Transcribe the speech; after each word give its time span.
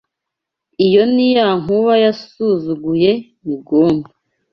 Iyo 0.85 1.01
ni 1.13 1.27
ya 1.35 1.47
Nkuba 1.59 1.93
yasuzuguye 2.03 3.11
Migondo 3.47 4.09